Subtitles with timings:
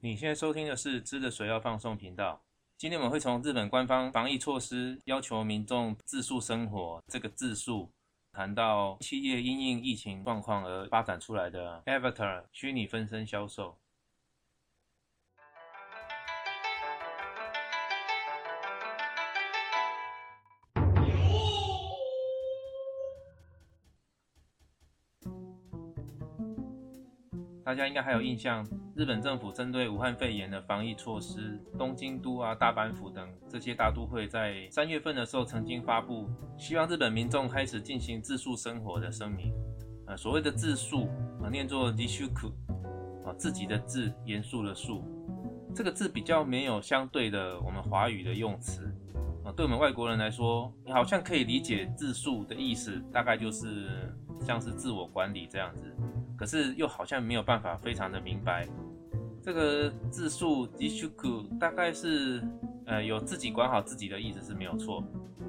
[0.00, 2.38] 你现在收听的是知的水要放送频道。
[2.76, 7.90] 今天我们会从日本官方防疫措施要求民众自述生活这个自述，
[8.30, 13.78] 谈到企业因应疫情状况而发展出来的 Avatar 虚拟分身销售。
[27.66, 28.64] 大家应该还有印象，
[28.94, 39.52] 日本政府针对武汉肺炎的防疫措施，东京都啊、大阪府等这些大都会，在三月份的时候曾经发布，希望日本民众开始进行自述生活的声明。
[40.06, 41.08] 呃，所谓的自述
[41.42, 42.52] 啊，念作 dishuku
[43.24, 45.02] 啊，自己的自，严肃的肃，
[45.74, 48.94] 这个字比较没有相对的我们华语的用词
[49.44, 55.92] 啊，对我们外国人来说，你好像可以理解自述的意思，大概就是像是自我管理这样子。
[56.36, 58.68] 可是又好像没有办法非常的明白，
[59.42, 62.42] 这个字数 dishuku 大概是
[62.84, 65.02] 呃有自己管好自己的意思是没有错，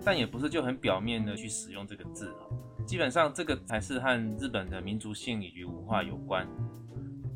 [0.06, 2.50] 但也不是就很表面的去使用这个字哦。
[2.86, 6.48] 基本上这个才是和日本的民族性与文化有关。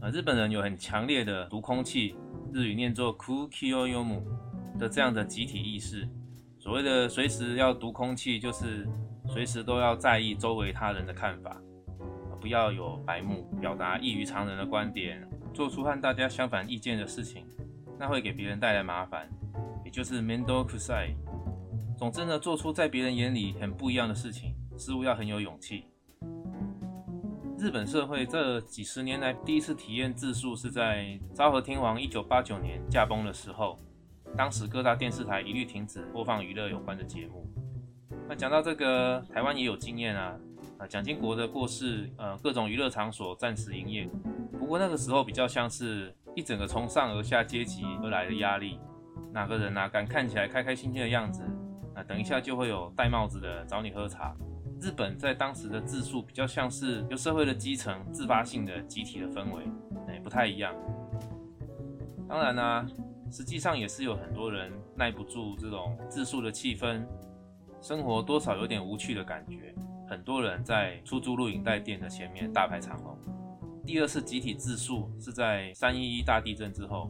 [0.01, 2.15] 呃，日本人有很强烈的读空气，
[2.53, 4.23] 日语念作 kukiyomu
[4.79, 6.07] 的这样的集体意识。
[6.57, 8.87] 所谓的随时要读空气，就是
[9.27, 11.61] 随时都要在意周围他人的看法。
[12.41, 17.45] 不要有白目，表达异于常人的观点，做出和大家相反意见的事情，
[17.99, 19.29] 那会给别人带来麻烦，
[19.85, 21.13] 也就是 mendo kusai。
[21.95, 25.85] 总之呢，做出在别人眼里很不一样的事情，似乎要很有勇气。
[27.59, 33.79] 日本社会这几十年来第一次体验自述，是在昭和天皇一九八九年驾崩的时候，
[34.35, 37.47] 当时各大电视台一律停止播放娱乐有关的节目。
[38.27, 40.35] 那讲到这个，台湾也有经验啊。
[40.87, 44.09] 蒋经国的过世，呃，各种娱乐场所暂时营业。
[44.59, 48.79] 不过那个时候比较像是一整个从上而下阶级而来的压力。
[49.33, 51.43] 哪个人哪敢看起来开开心心的样子？
[51.93, 54.35] 那等一下就会有戴帽子的找你喝茶。
[54.79, 59.63] 日本在当时的自述比较像是由社会的基层自发性的集体的氛围，
[60.07, 60.73] 哎，不太一样。
[62.27, 62.87] 当然呢，
[63.29, 67.05] 实际上也是有很多人耐不住这种自述的气氛，
[67.81, 69.75] 生活多少有点无趣的感觉。
[70.11, 73.17] 很多人在出租录影带店的前面大排长龙。
[73.85, 77.09] 第二次集体自述是在三一一大地震之后，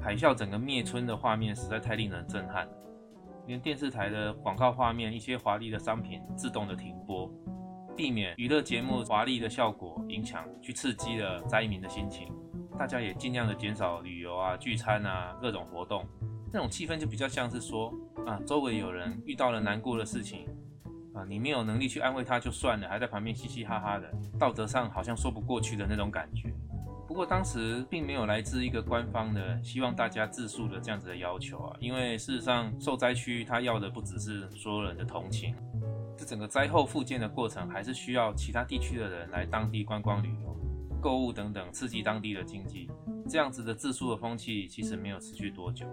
[0.00, 2.68] 海啸整个灭村的画面实在太令人震撼，
[3.48, 7.28] 连电视台的广告画面、一些华丽的商品自动的停播，
[7.96, 12.32] 避免娱乐节目华丽的效果影响，去刺激了灾民的心情。
[12.78, 16.06] 大家也尽量的减少旅游啊、聚餐啊各种活动，
[16.52, 17.92] 那种气氛就比较像是说
[18.24, 20.46] 啊，周围有人遇到了难过的事情。
[21.18, 24.08] 啊，你没有能力去安慰他就算了，还在旁边嘻嘻哈哈的，
[24.38, 26.52] 道德上好像说不过去的那种感觉。
[27.06, 35.54] 不过当时并没有来自一个官方的希望大家自述的这样子的要求啊，因为事实上受灾区他要的不只是所有人的同情，
[36.16, 40.54] 这整个灾后复建的过程还是需要其他地区的人来当地观光旅游、
[41.00, 42.90] 购物等等，刺激当地的经济。
[43.26, 45.86] 这样子的自述的风气其实没有持续多久。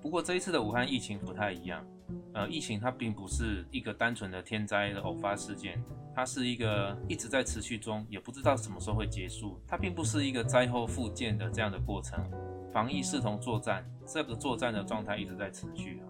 [0.00, 1.84] 不过这一次的武汉疫情不太一样。
[2.32, 5.82] 呃，疫情它并不是一个单纯的天灾的偶发事件，
[6.14, 9.60] 它是一个一直在持续中，也不知道什么时候会结束。
[9.66, 12.18] 它并不是一个灾后复建的这样的过程，
[12.72, 16.04] 防疫视同作战，这个作战的状态一直在持续啊。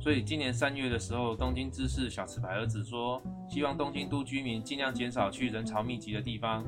[0.00, 6.64] 所以今年三月的时候，东京知事小池百合子说，希望东京都居民尽量减少去人潮密集的地方。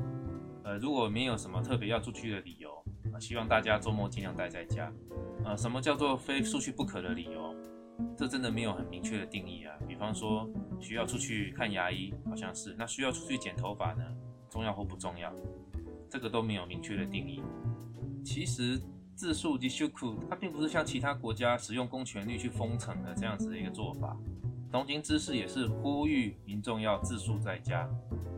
[0.63, 2.71] 呃，如果没有什么特别要出去的理由，
[3.19, 4.91] 希望大家周末尽量待在家。
[5.45, 7.46] 呃，什么叫做非出去不可的理由？
[8.17, 9.73] 这真的没有很明确的定义啊。
[9.87, 10.49] 比方说，
[10.79, 14.03] 需要出去看牙医，好像是；那需要出去剪头发呢，
[14.49, 15.33] 重要或不重要？
[16.09, 17.41] 这个都没有明确的定义。
[18.23, 18.79] 其实
[19.15, 24.17] 自述及修库，它并不是像其他国家使用公权力去封城的这样子的一个做法。
[24.71, 27.89] 东京知事也是呼吁民众要自述在家，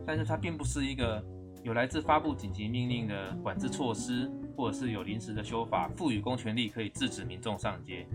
[0.06, 1.24] 但是它并不是一个
[1.64, 8.08] 有来自发布紧急命令的管制措施，或者是有临时的修法赋予公权力可以制止民众上街。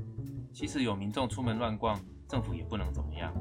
[0.54, 3.34] 其实有民众出门乱逛，政府也不能怎么样。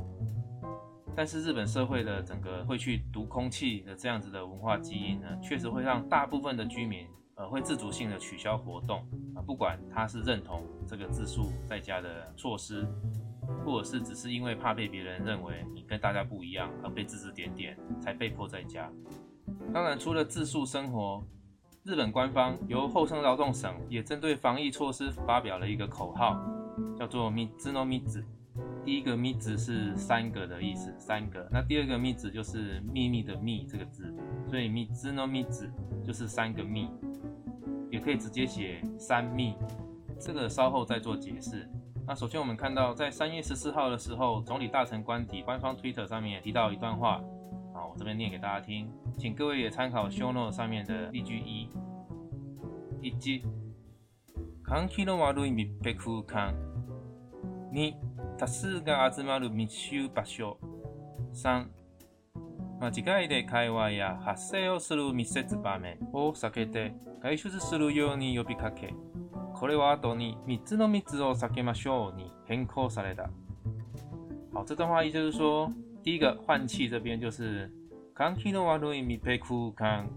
[1.15, 12.83] 但是日本社会的整个会去读空气的这样子的文化基因呢，确实会让大部分的居民呃会自主性的取消活动啊，不管他是认同这个自述在家的措施，
[13.63, 18.91] 或者是只是因为怕被别人认为你跟大家不一样而被指指点点才被迫在家。
[19.71, 21.23] 当然，除了自述生活，
[21.83, 26.43] 日本官方由厚生劳动省也针对防疫措施发表了一个口号。
[26.97, 28.23] 叫做咪字诺密子，
[28.83, 31.47] 第一个咪字是三个的意思，三个。
[31.51, 34.13] 那第二个咪字就是秘密的秘这个字，
[34.47, 35.71] 所以咪字诺密子
[36.03, 36.89] 就是三个密。
[37.91, 39.53] 也可以直接写三密，
[40.19, 41.69] 这个稍后再做解释。
[42.07, 47.21] 那首先我们看到，在三月十四号的时候，总理大臣官邸官方 Twitter 上面提到一段话，
[47.71, 51.69] 啊，我这边念给大家听，请各位也参考 Show Note 上面的例句一。
[52.99, 53.11] 一、
[54.73, 56.55] 換気の悪い密閉空間。
[57.71, 57.95] 二、
[58.39, 60.57] 多数が集まる密集場所。
[61.31, 61.69] 三、
[62.81, 68.95] 間違いで会話や発声をする密接場面を避けて外出するように呼びかけ、
[69.53, 73.29] これは後に3つの密を避けましょうに変更された。
[74.55, 75.71] 好，这段话意思就是说，
[76.01, 77.71] 第一个换气这边就是
[78.15, 80.07] 換気の悪い密閉空間，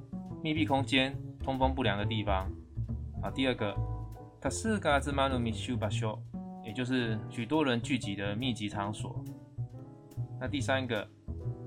[0.42, 1.14] 密闭空间、
[1.44, 2.50] 通风不良的地方。
[3.22, 3.76] 啊，第二个，
[4.38, 6.16] 它是嘎兹马鲁密修巴修，
[6.64, 9.24] 也就是许多人聚集的密集场所。
[10.38, 11.08] 那第三个，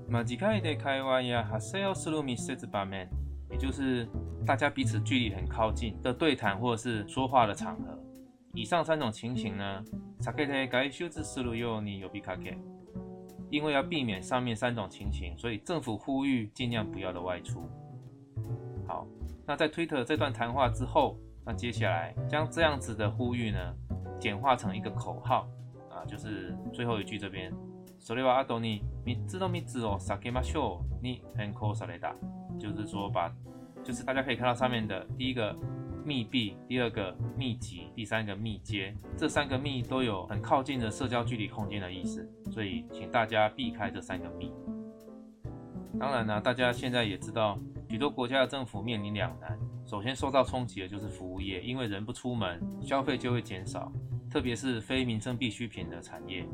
[0.08, 3.06] 马吉卡伊的开瓦呀哈塞奥斯鲁密塞兹巴曼，
[3.50, 4.08] 也就是
[4.46, 7.98] 大家彼此距离很靠近的对谈或者是说话的场合。
[8.54, 9.84] 以上三种情形呢，
[10.20, 12.44] 萨克特该修兹斯鲁尤尼尤比卡克，
[13.50, 17.68] 因为要避免上面三种情形，所以政府呼吁尽量不要的外出。
[18.86, 19.06] 好，
[19.44, 21.18] 那在推特这段谈话之后。
[21.45, 23.73] 那接下来将这样子的呼吁呢，
[24.19, 25.47] 简化成一个口号
[25.89, 27.51] 啊，就是最后一句这边，
[27.99, 32.15] それはあとに三つの密を避けましょうに変更された，
[32.59, 33.31] 就是说把，
[33.83, 35.55] 就是大家可以看到上面的第一个
[36.03, 44.51] 密闭，第二个密集，第三个密接，这三个密都有很靠近的社交距离空间的意思，所以请大家避开这三个密。
[45.99, 47.57] 当然呢，大家现在也知道，
[47.90, 49.58] 许多国家的政府面临两难。
[49.84, 53.92] 首先受到冲击的就是服务业，因为人不出门，消费就会减少，
[54.30, 56.46] 特别是非民生必需品的产业。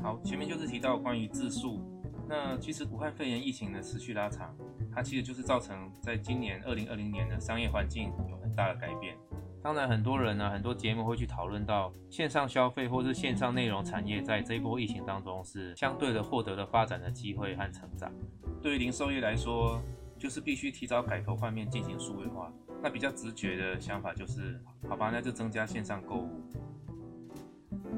[0.00, 1.80] 好，前面就是提到关于自述，
[2.28, 4.56] 那其实武汉肺炎疫情的持续拉长，
[4.94, 9.16] 它其实就是造成在今年二零二零年的商业环境有很大的改变。
[9.62, 18.10] 当然，很多人呢，很多节目会去讨论到线上消费或是线上内容产业在这一波疫情当中是相对的获得了发展的机会和成长。
[18.62, 19.78] 对于零售业来说，
[20.18, 22.50] 就是必须提早改头换面进行数位化。
[22.82, 24.58] 那比较直觉的想法就是，
[24.88, 26.49] 好吧，那就增加线上购物。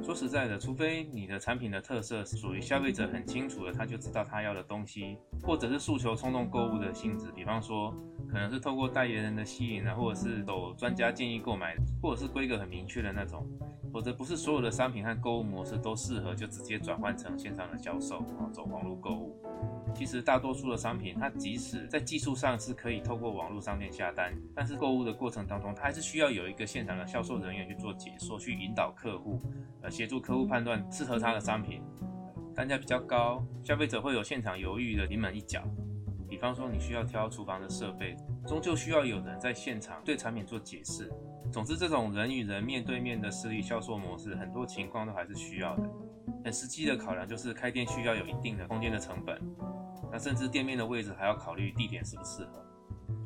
[0.02, 7.94] 说实在的，除非你的产品的特色是属于消费者很清楚的，他就知道他要的东西，或者是诉求冲动购物的性质，比方说
[8.28, 13.46] 可能是透过代言人的吸引啊，或者是走专家建议购买，或者是规格很明确的那种，
[13.92, 19.36] 否则不是所有的商品和购物模式都适合就直接转换成线上的销售啊，走网络购物。
[19.94, 29.38] 其实大多数的商品，它即使在技术上是可以透过网络商店下单，但是购物的过程当中，它还是需要有一个现场的销售人员去做解说，去引导客户，
[29.82, 31.82] 呃，协助客户判断适合他的商品，
[32.54, 35.62] 单价比较高，消费者会有现场犹豫的临门一脚。
[36.26, 38.16] 比方说，你需要挑厨房的设备，
[38.46, 41.12] 终究需要有人在现场对产品做解释。
[41.52, 45.90] 总之，这种人与人面对面的实体销售模式，很多情况都还是需要的。
[46.42, 49.38] 很实际的考量就是，开店需要有一定的空间的成本。
[50.10, 52.64] 那甚至店面的位置还要考虑地点适不适合，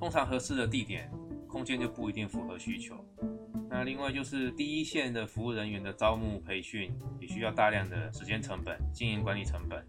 [0.01, 1.09] 通常合适的地点，
[1.47, 2.97] 空间就不一定符合需求。
[3.71, 9.87] 那另外就是第一线的服务人员的招募培训，也需要大量的时间成本、经营管理成本。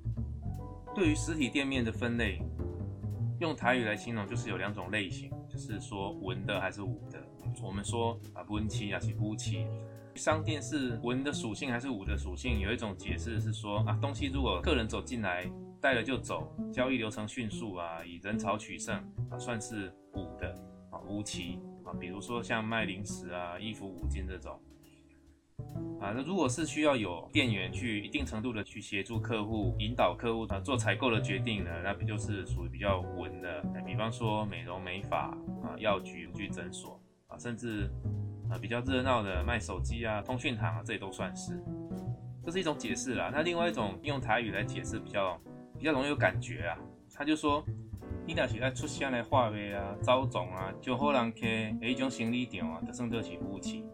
[0.94, 2.40] 对于实体店面的分类，
[3.40, 7.22] 用台语来形容就是有两种类型，就是说文的还是武的。
[7.62, 9.66] 我们说啊文期啊是武期，
[10.16, 12.60] 商店是文的属性还是武的属性？
[12.60, 15.50] 有一种解释是说啊东西如果客人走进来。
[15.80, 18.96] 带了就走，交易流程迅速啊，以人潮取胜
[19.30, 20.50] 啊，算是武的
[20.90, 24.60] 啊，武期啊，比如说像卖零食啊、衣服、五金这种
[26.00, 33.62] 啊，那如果是需要有店员去一定程度的去协助客户、引导客户啊做采购的决定呢，那不就是属于比较稳的？
[33.86, 35.30] 比方说美容美发
[35.64, 37.90] 啊、药局、去诊所啊，甚至
[38.50, 41.64] 啊比较热闹的卖手机啊、通讯行啊，这也都算是，
[42.44, 43.30] 这是一种解释啦。
[43.34, 45.40] 那另外一种用台语来解释比较。
[45.80, 46.76] 比较容易有感觉啊，
[47.14, 47.64] 他就说，
[48.26, 51.42] 你若是爱出声来话卖啊、招总啊，就好人客
[51.80, 53.86] 的一种心理场啊，就算做是武器。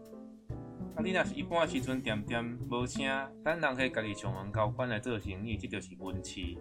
[0.95, 3.05] 啊，你若是一般时阵点点无声，
[3.43, 6.57] 等人客家己上门交款来做生意，这就是文气。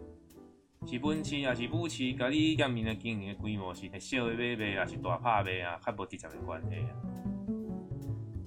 [0.87, 6.90] 是文气也是武器，甲你店面的经营的规模是小的买卖，也是大拍卖啊，较无直接的关系啊。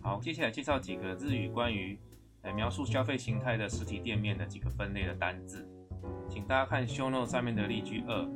[0.02, 2.00] 好，接下来介绍几个日语关于
[2.44, 5.68] 来描述消费形态的实体店面的几个分类的单字。
[6.30, 8.28] 请大家看 show note 上面的例句二，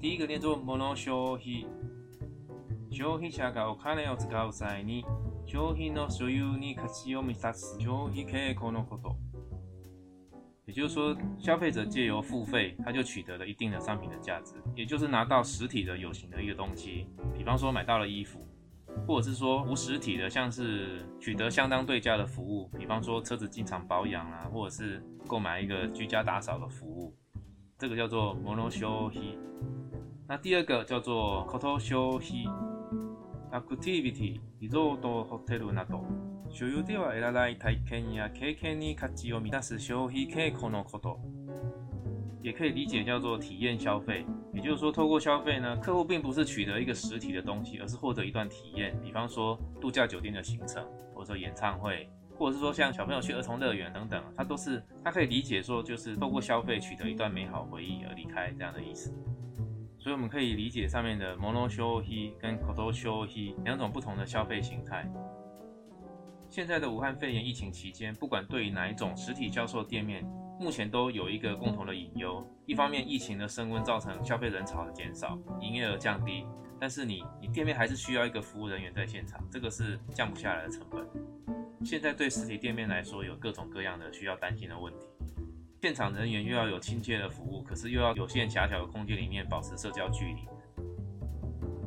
[0.00, 5.04] 第一个念作 mono show he，show he 下个お金を使う際に
[5.46, 9.16] 消費の所有に価値を満たす消費傾向のこと。
[10.66, 17.08] 也就是说，消费者借由付费，他就取得了一定的商品的价值，也就是拿到实体的有形的一个东西。
[17.34, 18.46] 比方说买到了衣服，
[19.04, 27.12] 或者是说无实体的，像是取得相当对价的服务，比方说车子经常保养啊，或者是购买一个居家打扫的服务，
[27.76, 29.36] 这个叫做 mono 消費。
[30.28, 32.48] 那第二个叫做 koto 消費。
[33.54, 36.04] アクティビティ、リゾート、ホテルなど、
[36.50, 41.18] 所有では得らない体験や経験に価値を満たす消費傾向のこと。
[42.42, 48.98] 也可以理解叫做体验消费，也就是说，透过消费呢，客户并不是取得一个实体的东西，而是获得一段体验。
[49.02, 50.82] 比方说度假酒店的行程，
[51.12, 52.08] 或者说演唱会，
[52.38, 59.14] 或者是说像小朋友去儿童乐园等等，他都是他可以理解说，就是透过消费取得一段美好回忆而离开这样的意思。
[60.05, 65.11] 所以我们可以理解上面的 mono shohi 跟 koto shohi 两种不同的消费形态。
[66.47, 70.23] 现在的武汉肺炎疫情期间，不管对于哪一种实体销售店面，
[70.59, 76.45] 目前都有一个共同的隐忧：一方面，疫情的升温造成消费人潮的减少，营业额降低；
[76.79, 81.03] 但是你你店面还是需要一个服务人员在现场，这个是降不下来的成本。
[81.83, 85.07] 现在对实体店面来说，有各种各样的需要担心的问题。
[85.85, 90.41] 现场人员又要有亲切的服务，可是又要有限狭小的空间里面保持社交距离。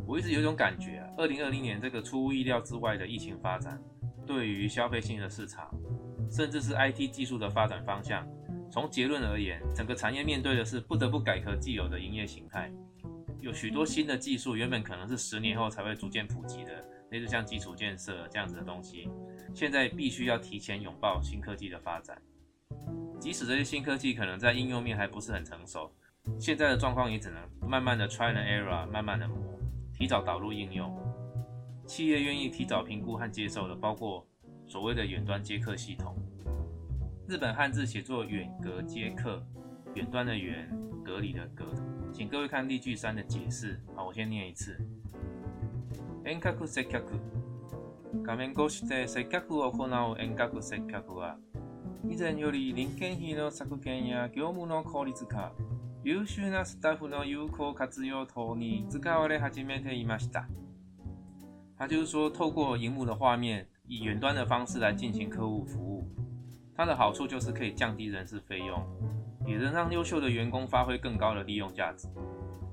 [0.07, 3.77] 我一直有种感觉啊，二零二零年这个出乎意料之外的疫情发展，
[4.25, 5.75] 对于消费性的市场，
[6.31, 8.25] 甚至是 IT 技术的发展方向，
[8.71, 12.73] 从结论而言，整个产业面对的是不得不改革既有的营业形态。
[13.41, 19.09] 有许多新的技术原本可能是十年后才会逐渐普及的，类似像基础建设这样子的东西，
[19.53, 22.17] 现在必须要提前拥抱新科技的发展。
[23.20, 25.92] 即使这些新科技可能在应用面还不是很成熟，
[26.40, 29.38] 现在的状况也只能慢慢的 try and error，慢慢的磨，
[29.94, 30.94] 提早导入应用。
[31.86, 34.26] 企业愿意提早评估和接受的，包括
[34.68, 36.16] 所谓的远端接客系统。
[37.28, 39.42] 日本汉字写作远隔接客，
[39.94, 40.70] 远端的远，
[41.04, 41.66] 隔离的隔。
[42.12, 43.82] 请各位看例句三的解释。
[43.96, 44.78] 好，我先念一次。
[46.24, 47.02] 遠隔接客。
[48.26, 51.36] 画面越しで接客を行う遠隔接客は。
[52.10, 55.54] 以前より人件費の削減や業務の効率化、
[56.04, 60.46] 優秀なスタッフの有効活用等に使われ始めていました。
[61.78, 66.08] 他就是说，透过荧幕的画面，以远端的方式来进行客户服务，
[66.76, 68.86] 它的好处就是可以降低人事费用，
[69.46, 72.08] 也能让优秀的员工发挥更高的利用价值。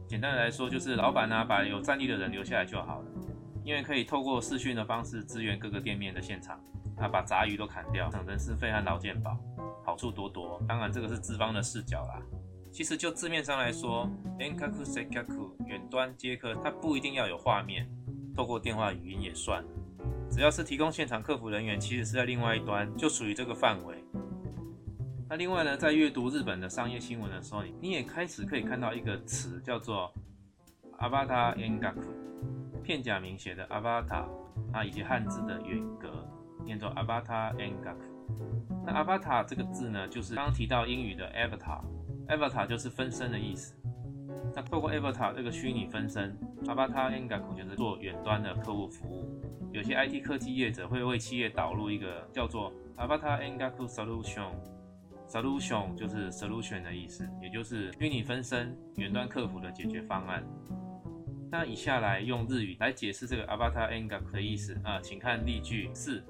[0.07, 3.05] 简单的来说，就是老板呢把有战力的人留下来就好了，
[3.65, 6.61] 因为可以透过视讯的方式支援各个店面的现场。
[6.98, 9.38] 他把杂鱼都砍掉，省人事费和劳健保，
[9.84, 10.62] 好处多多。
[10.68, 12.22] 当然，这个是资方的视角啦。
[12.72, 17.90] 其实就字面上来说，enkaku sekaku 远端接客，它不一定要有画面，
[18.36, 19.64] 透过电话语音也算。
[20.30, 24.04] 只要是提供现场客服人员，其实是在另外一端，就属于这个范围。
[25.30, 30.14] 那另外呢，在阅读日本的商业新闻的时候，你也开始可以看到一个词叫做
[31.00, 34.26] avatar enkaku，片假名写的 avatar，
[34.74, 36.10] 啊，以及汉字的远隔。
[36.66, 38.12] 念作 avatar engaku。
[38.86, 43.74] 那 avatar 这个字呢，就是刚刚提到英语的 avatar，avatar 就是分身的意思。
[44.54, 49.30] 那透过 avatar 这个虚拟分身，avatar engaku 就是做远端的客户服务。
[49.72, 60.44] 有些 IT 科技业者会为企业导入一个叫做 avatar engaku solution，solution 就是 solution 的意思，也就是虚拟分身远端客服的解决方案。
[61.52, 66.24] 那以下来用日语来解释这个 avatar engaku 的意思啊，请看例句四。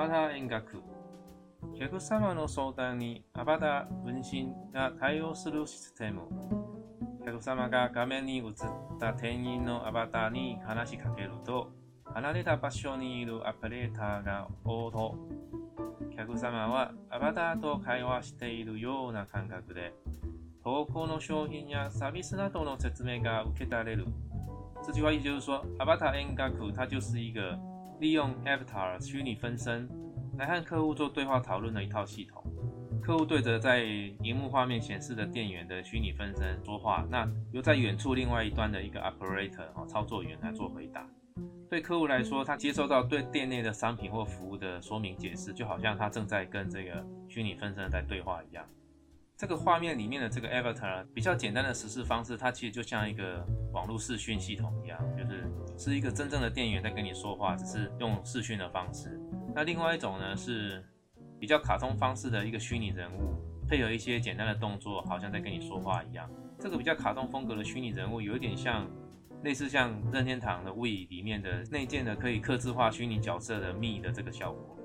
[0.00, 0.82] アバター遠隔
[1.60, 6.22] お客様の相談にアバター分身が対応するシステム。
[7.20, 8.54] お客様が画面に映っ
[8.98, 11.68] た店員のアバターに話しかけると
[12.14, 15.18] 離れた場所にいるアパレーターが応答
[16.10, 19.92] お客様はアバターと会話しているような感覚で
[20.64, 24.06] 投稿の商品やサービスなどの説明が受けられる。
[24.82, 27.58] 这句话意思就是说，アバター遠隔它就是一个
[28.00, 29.86] 利用 Avatar 虚拟分身
[30.38, 32.42] 来和客户做对话讨论的一套系统。
[33.02, 33.82] 客户对着在
[34.22, 41.06] 荧幕画面显示的店员的虚拟分身说话，那由在远处另外一端的一个 operator 哦操作员来做回答。
[41.68, 48.64] 对客户来说，他接收到对店内的商品或服务的说明解释，就好像他正在跟这个虚拟分身在对话一样。
[49.40, 53.42] 这个画面里面的这个 Avatar 比较简单的实施方式，它其实就像一个
[53.72, 59.18] 网络视讯系统一样，就是是一个真正的店员在跟你说话，只是用视讯的方式。
[59.54, 60.84] 那另外一种呢，是
[61.40, 63.34] 比较卡通方式的一个虚拟人物，
[63.66, 66.30] 配合一些简单的动作，好像在跟你说话一样。
[66.58, 68.86] 这个比较卡通风格的虚拟人物，有一点像
[69.42, 74.76] 类似像任天堂的 Wii 里面的内建的可以刻字化虚拟角色的 Me 的这个效果。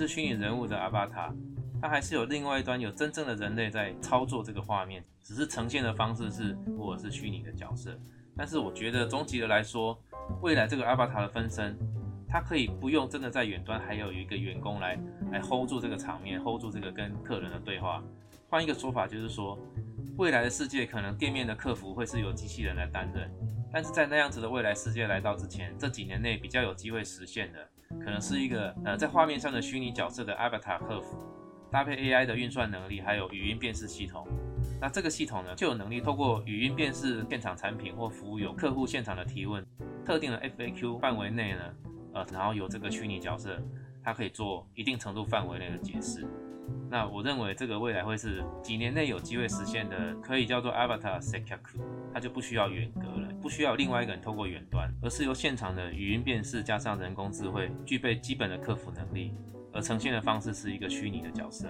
[0.00, 1.30] 是虚拟人物的阿巴塔，
[1.78, 7.94] 它还是有另外一端有真正的人类在操作这个画面，只是呈现的方式是或者是虚拟的角色。
[8.34, 10.02] 但是我觉得终极的来说，
[10.40, 11.76] 未来这个阿巴塔的分身，
[12.26, 14.98] 它可以不用真的在远端还有一个员工来
[15.30, 18.02] 来 hold 住这个场面，hold 住这个跟客人的对话。
[18.48, 19.58] 换一个说法就是说，
[20.16, 23.30] 未来的世界可能店面的客服会是由机器人来担任，
[23.70, 27.68] 但是在那样子的未来世界来到之前，这几年内比较有机会实现的。
[27.98, 31.18] 可能是一个呃，在画面上的虚拟角色的 Avatar 客服，
[31.70, 34.26] 搭配 AI 的运算能力，还有语音辨识系统。
[34.80, 39.64] 那这个系统呢，就有能力透过语音辨识现场产品或服务有客户现场的提问，
[40.04, 41.60] 特定的 FAQ 范围内呢，
[42.14, 43.60] 呃，然后有这个虚拟角色，
[44.02, 46.26] 它可以做一定程度范围内的解释。
[46.88, 51.78] 那我认为这个未来会是几年内有机会实现的，可以叫做 Avatar Sekaku，
[52.12, 59.32] 它就不需要远隔了，不需要另外一个人透过远端，而是由现场的语音辨识加上人工智慧，具备基本的客服能力，
[59.72, 61.68] 而呈现的方式是一个虚拟的角色，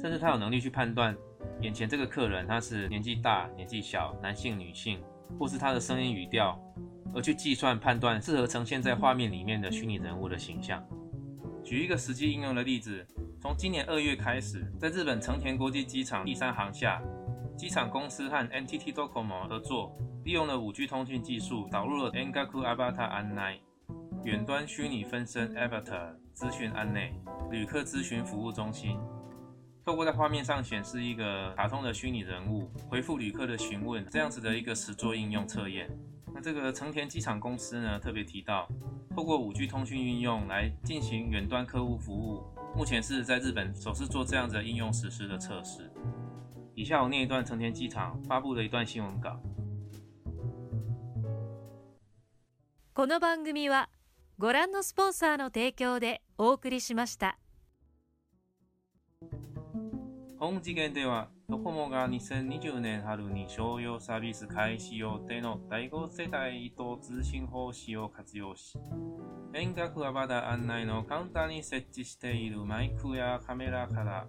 [0.00, 1.16] 甚至他有能力去判断
[1.60, 5.00] 眼前这个客人他是年纪大、年纪小、男性、女性，
[5.38, 6.60] 或是他的声音语调，
[7.14, 10.84] 而去计算判断适合呈现在画面里面的虚拟人物的形象。
[11.62, 13.06] 举一个实际应用的例子，
[13.40, 17.00] 从今年二月开始，在日本成田国际机场第三航厦，
[17.56, 23.58] 机场公司和 NTT Docomo 合作，利用了 5G 通讯技术，导入了 Engaku Avatar Online
[24.24, 27.14] 远端虚拟分身 Avatar 资讯案内
[27.50, 28.98] 旅客咨询服务中心，
[29.84, 35.88] 透过在画面上显示一个卡通的虚拟人物，回复旅客的询问，这样子的一个实作应用测验。
[36.33, 38.67] 那这个成田机场公司呢，特别提到，
[39.15, 42.43] 透过 5G 通讯运用来进行远端客户服务，
[42.75, 45.91] 目前是在日本首次做这样的应用实施的测试。
[46.75, 49.39] 以下我念一段成田机场发布的一段新闻稿。
[52.93, 53.89] この番組は
[54.37, 57.37] ご覧のスポンサーの提供でお送りしました。
[60.40, 68.78] 本次元ではドコモが2020年春に商用サービス開始予定の第5世代移動通信方式を活用し、
[69.52, 74.26] 遠隔はまだ案内のカウンターに設置しているマイクやカメラから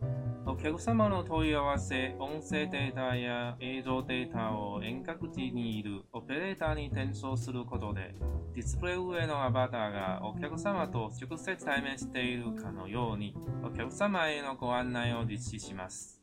[0.48, 8.16] お客様の問い合わせ、音声データや映像データを遠隔地にいるオペレーターに転送することで、
[8.56, 16.21] ディスプレイ上のアバターがお客様と直接対面しているかのように、お客様へのご案内を実施します。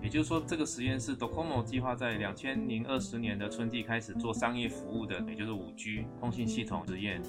[0.00, 7.20] 也就是说，这个实验室 Docomo 计划在两千零二十年的春季开始做商业服务的，也就是五 G 通信系统实验。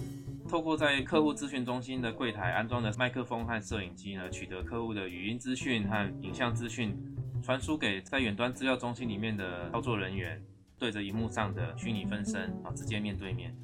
[0.47, 6.95] 透过在客户咨询中心的柜台安装的麦克风和摄影机呢，取得客户的语音资讯和影像资讯，
[7.41, 10.41] 传输给在远端资料中心里面的操作人员，
[10.77, 13.55] 对着荧幕上的虚拟分身啊，直接面对面。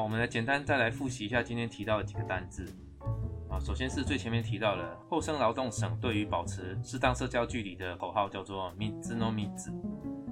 [0.00, 2.64] 好，我们来简单再来复习一下今天提到的几个单字
[3.50, 3.60] 啊。
[3.60, 9.70] 首先是最前面提到的厚生劳动省对于保持适当社交距离的口号叫做 “mizu no mizu”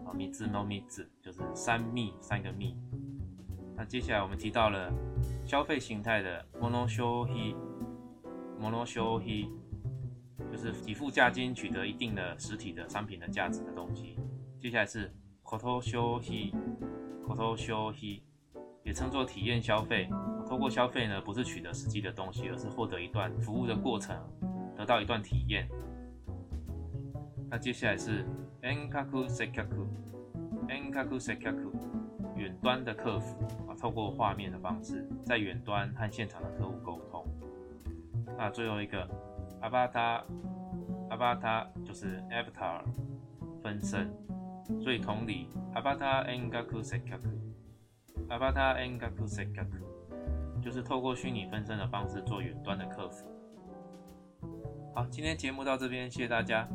[0.07, 2.79] 啊，“mizu no mizu” 就是三密三个密。
[3.77, 4.91] 那接下来我们提到了
[5.45, 9.51] 消费形态的 “monoshohi”，“monoshohi”
[10.51, 14.17] 就是给付价金取得一定的实体的商品的价值的东西。
[14.59, 18.23] 接下来是 “kotoshohi”，“kotoshohi”。
[18.89, 20.09] 也称作体验消费。
[20.47, 24.17] 通过消费呢，不是取得实际的东西，而是获得一段服务的过程，
[24.75, 25.69] 得到一段体验。
[27.51, 28.25] 那接下来是
[28.63, 31.71] enkaku sekaku，enkaku sekaku，
[32.35, 37.27] 远端的客服啊，透过画面的方式，在远端和现场的客户沟通。
[38.39, 39.07] 那最后一个
[39.61, 42.83] avatar，avatar 就是 avatar
[43.63, 44.11] 分身，
[44.81, 47.29] 所以同理 avatar enkaku sekaku。
[48.29, 50.61] A v a t a n g a k u s e k a k u
[50.61, 53.27] 就是透过虚拟分身的方式做远端的客服。
[54.95, 56.69] 好，今天节目到这边，谢谢大家。